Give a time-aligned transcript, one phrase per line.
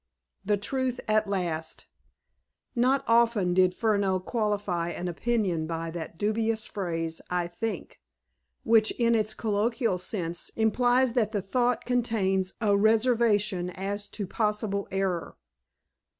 [0.43, 1.85] The Truth at Last
[2.75, 8.01] Not often did Furneaux qualify an opinion by that dubious phrase, "I think,"
[8.63, 14.87] which, in its colloquial sense, implies that the thought contains a reservation as to possible
[14.89, 15.37] error.